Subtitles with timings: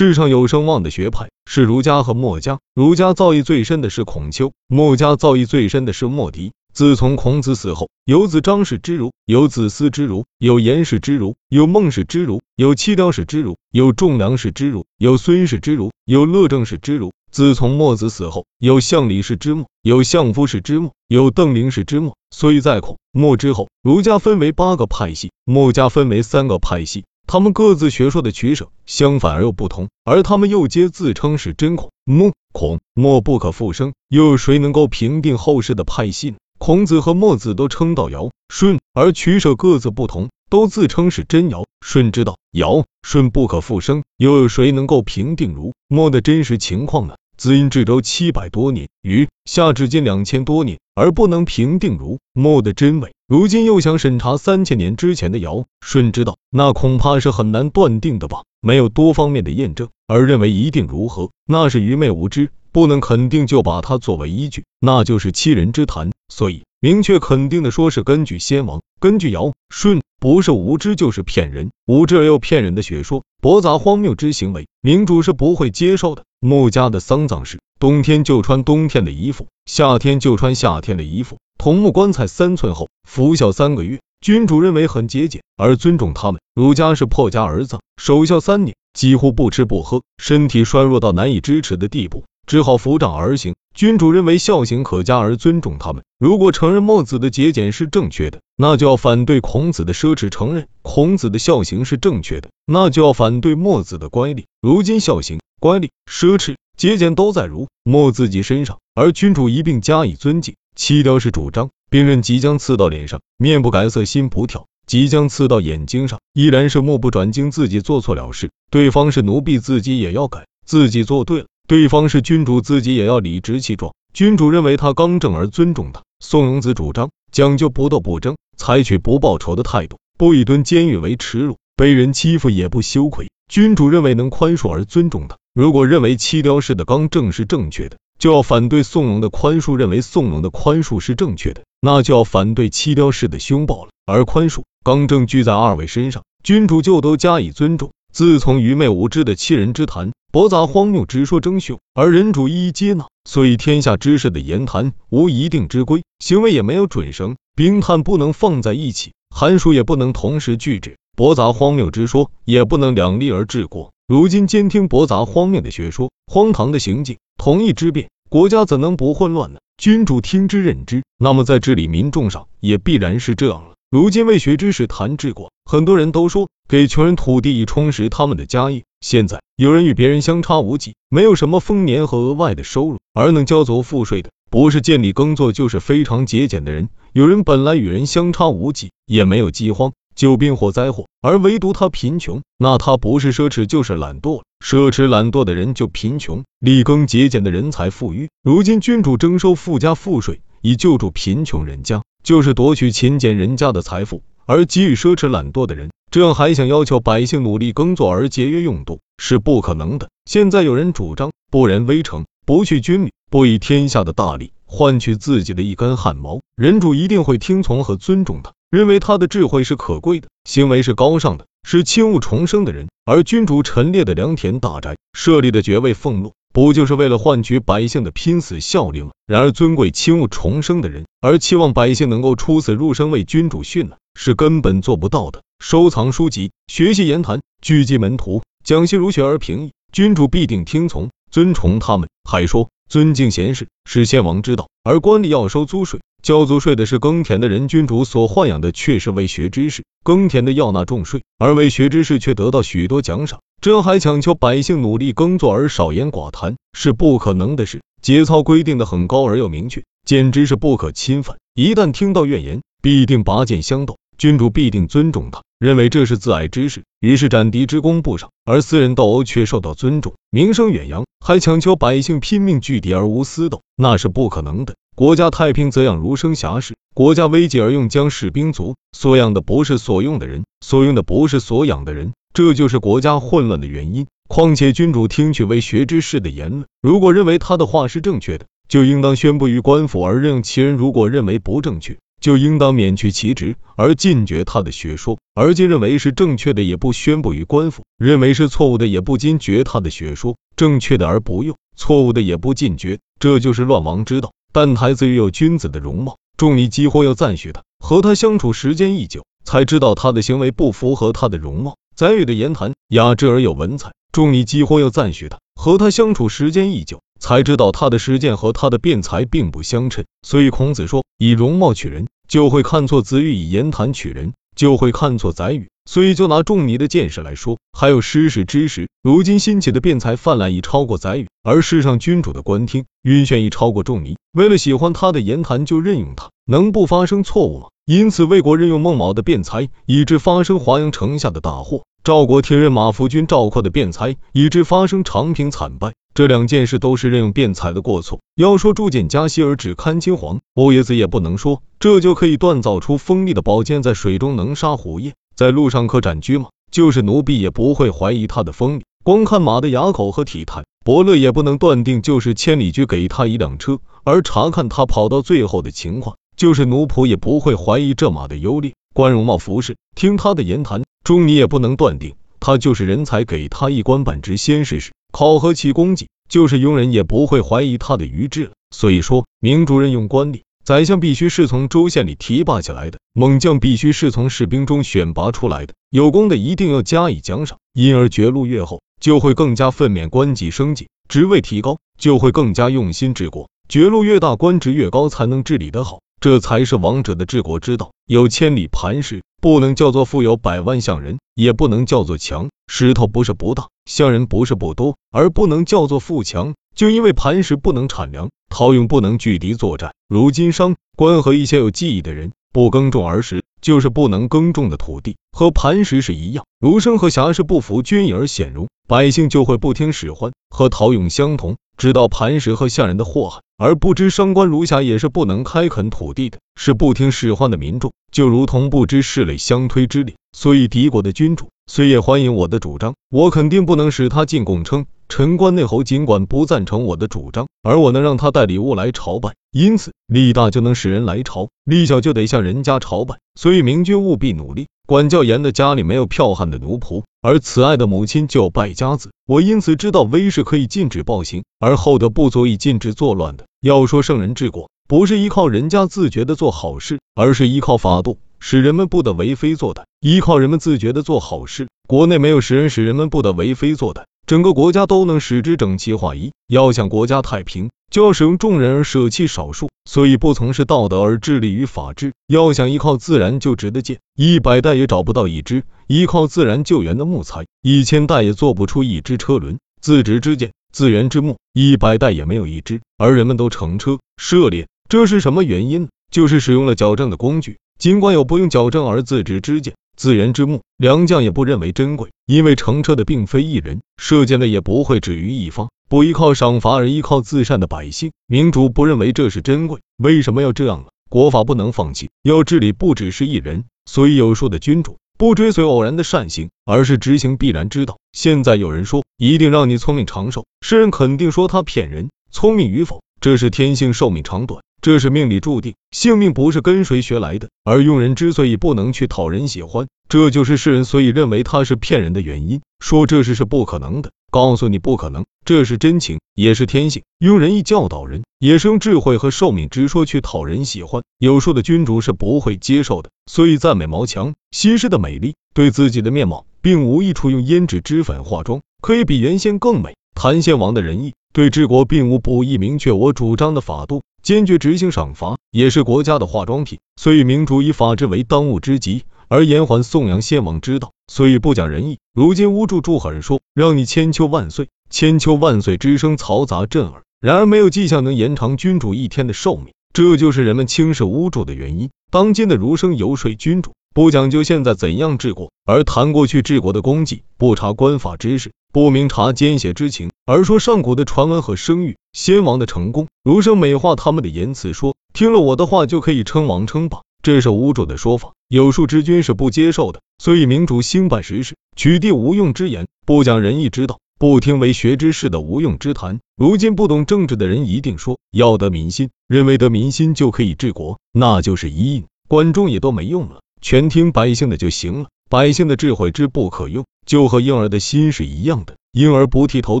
[0.00, 6.52] 世上有声望的学派是儒家和墨家，儒家造诣最深的是孔丘，墨家造诣最深的是墨翟。
[6.72, 17.12] 自从孔子死后，有子张氏之儒，有子思之儒，有颜氏之儒，有孟氏之儒，有戚雕氏之儒，有仲良氏之儒，有孙氏之儒，有乐正氏之儒。
[17.30, 22.16] 自从墨子死后，有相李氏之墨，有相夫氏之墨，有邓灵氏之墨。
[22.30, 27.04] 所以在孔墨之后，儒家分为八个派系，墨家分为三个派系。
[27.32, 36.38] 他们各自学说的取舍相反而又不同，而他们又皆自称是真孔墨孔墨不可复生，又有谁能够评定后世的派系呢？
[36.58, 42.36] 孔子和墨子都称道尧舜，而取舍各自不同，都自称是真尧舜之道。
[42.50, 47.14] 尧舜不可复生，又有谁能够评定儒墨的真实情况呢？
[47.40, 53.14] 子婴至周七百多年，余夏至今两千多年，而不能平定如墨的真伪。
[53.26, 58.42] 如今又想审查三千年之前的尧舜之道，那恐怕是很难断定的吧？
[58.60, 66.10] 没有多方面的验证，而认为一定如何，那是愚昧无知，不能肯定就把它作为依据，那就是欺人之谈。
[66.28, 70.02] 所以明确肯定的说是根据先王，根据尧舜。
[70.20, 76.24] 不是无知就是骗人，无知而又骗人的学说，驳杂荒谬之行为，民主是不会接受的。
[76.42, 84.00] 墨家的丧葬是冬天就穿冬天的衣服，夏天就穿夏天的衣服，桐木棺材三寸厚，服孝三个月。
[84.22, 86.40] 君主认为很节俭而尊重他们。
[86.54, 92.24] 儒家是破家而葬，守孝三年，几乎不吃不喝，身体衰弱到难以支持的地步。
[92.46, 93.54] 只好扶杖而行。
[93.74, 96.02] 君主认为孝行可嘉而尊重他们。
[96.18, 104.44] 如果承认墨子的节俭是正确的，那就要反对孔子的奢侈；承认孔子的孝行是正确的，那就要反对墨子的乖戾。
[104.60, 110.54] 如今孝行、乖戾、奢侈、节俭都在儒墨自己身上，而君主一并加以尊敬。
[110.74, 121.46] 七雕是主张，兵刃即将刺到脸上，面不改色心不跳；即将刺到眼睛上，依然是目不转睛，自己做错了事，对方是奴婢，自己也要改，自己做对了。
[121.68, 123.92] 对方是君主，自己也要理直气壮。
[124.14, 126.00] 君主认为他刚正而尊重他。
[126.20, 133.28] 宋永子主张讲究不斗不争，采取不报仇的态度，不以蹲监狱为耻辱，被人欺负也不羞愧。
[133.46, 135.36] 君主认为能宽恕而尊重他。
[135.60, 143.90] 如果认为七雕式的刚正是正确的，就要反对宋荣的宽恕；认为宋荣的宽恕是正确的，那就要反对七雕式的凶暴了。
[144.06, 147.90] 而宽恕、刚正俱在二位身上，君主就都加以尊重。
[148.10, 150.12] 自从愚昧无知的欺人之谈。
[150.32, 163.92] 驳杂荒谬直说争雄，而人主一一接纳，所以天下之事的言谈无一定之规，行为也没有准绳，冰炭不能放在一起，寒暑也不能同时聚止，驳杂荒谬之说也不能两立而治国。
[164.08, 169.60] 如今兼听驳杂荒谬的学说，荒唐的行径，同一之变，国家怎能不混乱呢？
[169.76, 173.74] 君主听之任之，那么在治理民众上也必然是这样了。
[173.90, 178.84] 如今为学知识谈治国，很多人都说给穷人土地以充实他们的家业。
[179.00, 186.88] 现在有人与别人相差无几，没有什么丰年和额外的收入，而能交足赋税的，不是建立耕作，就是非常节俭的人。
[187.12, 194.42] 有人本来与人相差无几，也没有饥荒、救病或灾祸，而唯独他贫穷，那他不是奢侈就是懒惰了。
[194.64, 198.28] 奢侈懒惰的人就贫穷，立耕节俭的人才富裕。
[198.42, 202.02] 如今君主征收富家赋税，以救助贫穷人家。
[202.22, 210.10] 就是夺取勤俭人家的财富，而给予奢侈懒惰的人，这样还想要求百姓努力耕作而节约用度，是不可能的。
[210.26, 222.88] 现在有人主张不仁威城，不去军旅，不以天下的大利换取自己的一根汗毛，人主一定会听从和尊重他，认为他的智慧是可贵的，行为是高尚的，是轻物重生的人。
[223.04, 226.32] 而君主陈列的良田大宅，设立的爵位俸禄。
[226.52, 229.10] 不就是为了换取百姓的拼死效力吗？
[229.24, 235.42] 然而尊贵轻物重生的人，而期望百姓能够出死入生为君主殉难，是根本做不到的。
[235.60, 242.08] 收藏书籍，学习言谈，聚集门徒，讲习儒学而平易，君主必定听从，尊崇他们。
[242.28, 253.40] 还说尊敬贤士是先王之道，而官吏要收租税，交租税的是耕田的人，君主所豢养的却是为学之士，耕田的要纳重税，而为学之士却得到许多奖赏。
[253.60, 257.80] 这还强求百姓努力耕作而少言寡谈，是不可能的事。
[258.00, 261.36] 节操规定的很高而又明确，简直是不可侵犯。
[261.54, 263.98] 一旦听到怨言，必定拔剑相斗。
[264.16, 271.04] 君主必定尊重他，认为这是自爱之事，于是斩敌之功不赏，而私人斗殴却受到尊重，名声远扬。
[271.22, 274.74] 还强求百姓拼命拒敌而无私斗，那是不可能的。
[274.96, 278.74] 国家太平则养儒生侠士，国家危急而用将士兵卒。
[278.96, 282.14] 所养的不是所用的人，所用的不是所养的人。
[282.32, 284.06] 这就是国家混乱的原因。
[284.28, 302.98] 况且君主听取为学之士的言论，如果认为他的话是正确的，就应当宣布于官府而任其人；如果认为不正确，就应当免去其职，而禁绝他的学说；而今认为是正确的，也不宣布于官府；认为是错误的，也不禁绝他的学说；正确的而不用，错误的也不禁绝。
[303.18, 304.32] 这就是乱王之道。
[304.52, 307.62] 但太子有君子的容貌，众里几乎要赞许他。
[307.78, 311.76] 和他相处时间一久，才知道他的行为不符合他的容貌。
[311.94, 315.38] 宰予的言谈雅致而有文采，众里几乎要赞许他。
[315.54, 320.04] 和他相处时间一久，才知道他的实践和他的辩才并不相称。
[320.26, 325.68] 所以孔子说，以容貌取人，就会看错子欲；以言谈取人，就会看错宰予。
[325.88, 334.16] 所以就拿仲尼的见识来说，还有失事之时，如今兴起的辩才泛滥已超过宰予，而世上君主的官听晕眩已超过仲尼。
[334.32, 337.66] 为了喜欢他的言谈，就任用他，能不发生错误吗？
[337.86, 341.82] 因此魏国任用孟卯的辩才，以致发生华阳城下的大祸。
[342.04, 345.92] 赵国听任马夫君赵括的辩才，以致发生长平惨败。
[346.14, 348.20] 这两件事都是任用辩才的过错。
[348.34, 356.48] 要说铸剑加息而只看金黄，欧爷子也不能说，这就可以锻造出锋利的宝剑，在水中能杀虎夜，在路上可斩驹马。
[356.70, 368.72] 就是奴婢也不会怀疑他的锋利，光看马的牙口和体态，伯乐也不能断定就是千里驹给他一辆车，而查看他跑到最后的情况，就是奴仆也不会怀疑这马的优劣。
[368.94, 370.82] 观容貌服饰，听他的言谈。
[371.02, 376.08] 中你也不能断定他就是人才，给他一官半职，先试试，考核其功绩。
[376.28, 378.52] 就是庸人也不会怀疑他的愚智了。
[378.70, 387.58] 所以说，明主任用官吏，宰相必须是从州县里提拔起来的，猛将必须是从士兵中选拔出来的，有功的一定要加以奖赏。
[387.72, 393.48] 因而爵禄越厚，就会更加奋勉，官级升级，职位提高，就会更加用心治国。
[393.68, 396.00] 爵禄越大，官职越高，才能治理得好。
[396.20, 397.92] 这才是王者的治国之道。
[398.06, 402.50] 有千里磐石，不能叫做富有百万象人，也不能叫做强。
[402.66, 409.94] 石头不是不大，象人不是不多，而不能叫做富强，就因为磐石不能产粮，陶俑不能拒敌作战。
[410.10, 416.44] 如今商官和一些有技艺的人不耕种而食，就是不能耕种的土地和磐石是一样。
[416.60, 421.56] 儒生和侠士不服君意而显荣，百姓就会不听使唤，和陶俑相同。
[421.78, 430.14] 知道磐石和象人的祸害，而不知商官儒侠也是不能开垦土地的，是不听使唤的民众，就如同不知势类相推之力。
[430.32, 439.34] 所以敌国的君主虽也欢迎我的主张，我肯定不能使他进贡称臣官内侯，尽管不赞成我的主张，而我能让他带礼物来朝拜。
[439.52, 443.16] 因此，力大就能使人来朝，力小就得向人家朝拜。
[443.38, 444.68] 所以明君务必努力。
[444.86, 449.10] 管教严的家里没有剽悍的奴仆，而慈爱的母亲就败家子。
[449.30, 453.46] 我因此知道威是可以禁止暴行，而厚德不足以禁止作乱的。
[453.60, 459.82] 要说圣人治国，不是依靠人家自觉的做好事，而是依靠法度，使人们不得为非作歹。
[460.00, 466.32] 依靠人们自觉的做好事，国内没有使人使人们不得为非作歹，整个国家都能使之整齐划一。
[466.48, 467.70] 要想国家太平。
[467.88, 472.12] 就要使用众人而舍弃少数，所以不从事道德而致力于法治。
[472.28, 479.58] 要想依靠自然就值得剑，一百代也找不到一支；依靠自然救援的木材，一千代也做不出一支车轮。
[479.82, 485.88] 自执之剑，自然之木，一百代也没有一支，而人们都乘车涉猎，这是什么原因？
[486.12, 489.74] 就是使用了矫正的工具，尽管有不用矫正而自执之剑。
[490.00, 495.68] 自然之木，良将也不认为珍贵，因为乘车的并非一人，射箭的也不会止于一方。
[495.90, 499.80] 不依靠赏罚而依靠自善的百姓，民主不认为这是珍贵。
[499.98, 500.86] 为什么要这样呢？
[501.10, 503.64] 国法不能放弃，要治理不只是一人。
[503.84, 507.98] 所以有数的君主不追随偶然的善行，而是执行必然之道。
[508.14, 512.08] 现在有人说一定让你聪明长寿，世人肯定说他骗人。
[512.30, 514.62] 聪明与否，这是天性，寿命长短。
[514.80, 517.50] 这是命里注定，性命不是跟谁学来的。
[517.64, 522.62] 而庸人之所以不能去讨人喜欢，这就是世人所以认为他是骗人的原因。
[522.82, 527.02] 说这事是不可能的，告诉你不可能，这是真情，也是天性。
[527.18, 531.02] 庸人一教导人，也是用智慧和寿命之说去讨人喜欢。
[531.18, 537.30] 有数的君主是不会接受的，所以赞美毛强、西施的美丽，对自己的面貌并无益处。
[537.30, 539.94] 用胭脂脂粉化妆，可以比原先更美。
[540.22, 542.58] 谭献王的仁义，对治国并无不义。
[542.58, 544.02] 明确我主张的法度。
[544.22, 546.78] 坚决执行赏罚，也是国家的化妆品。
[547.00, 552.00] 所以明主以法治为当务之急，而延缓颂扬先王之道，所以不讲仁义。
[552.12, 557.00] 如今巫祝祝贺人说，让你千秋万岁，千秋万岁之声嘈杂震耳。
[557.22, 561.88] 然而没有迹象能延长君主一天的寿命，这就是人们轻视巫祝的原因。
[562.10, 563.72] 当今的儒生游说君主。
[563.92, 573.08] 不讲究现在怎样治国，而谈过去治国的功绩；不查官法之事，不明察奸邪之情，而说上古的传闻和声誉、先王的成功。
[573.24, 578.30] 儒生美化他们的言辞，说听了我的话就可以称王称霸，这是无主的说法。
[578.46, 580.00] 有术之君是不接受的。
[580.22, 586.20] 所以明主兴办实事，取缔无用之言，不讲仁义之道，不听为学之士的无用之谈。
[586.36, 592.04] 如今不懂政治的人一定说，要得民心，认为得民心就可以治国，那就是一印。
[592.28, 595.08] 管仲也都没用了，全听百姓的就行了。
[595.28, 598.76] 百姓的智慧之不可用，就和婴儿的心是一样的。
[598.92, 599.80] 婴儿不剃头，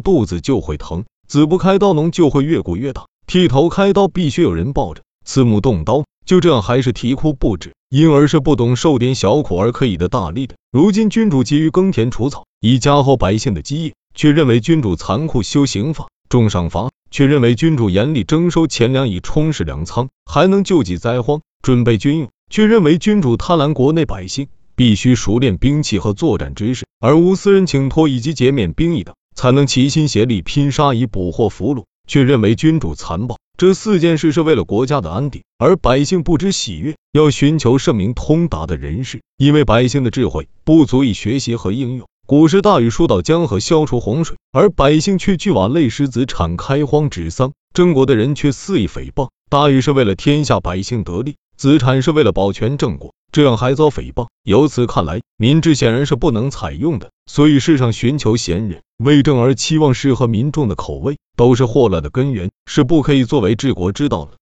[0.00, 3.06] 肚子就会疼；子不开刀，脓就会越鼓越大。
[3.24, 7.72] 剃头开刀必须有人抱着，慈母动刀，就这样还是啼哭不止。
[7.88, 10.56] 婴儿是不懂受点小苦而可以的大力的。
[10.72, 24.48] 如今君主急于耕田除草，以加厚百姓的基业，却认为君主残酷修刑法重赏罚，却认为君主严厉征收钱粮以充实粮仓，还能救济灾荒，准备军用，却认为君主贪婪国内百姓。
[24.80, 33.36] 必须熟练兵器和作战知识，而无私人请托以及减免兵役等，才能齐心协力拼杀以捕获俘虏，却认为君主残暴。
[33.58, 42.06] 这四件事是为了国家的安定，而百姓不知喜悦，要寻求圣明通达的人士，因为百姓的智慧不足以学习和应用。
[42.26, 47.52] 古时大禹疏导江河，消除洪水，而百姓却聚瓦泪石子产，开荒止丧。
[47.74, 53.12] 郑国的人却肆意诽谤，大禹是为了天下百姓得利，子产是为了保全郑国。
[53.32, 57.10] 这样还遭诽谤，由此看来，民智显然是不能采用的。
[57.26, 64.32] 所以世上寻求贤人为政而期望适合民众的口味，都是祸乱的根源，是不可以作为治国之道了。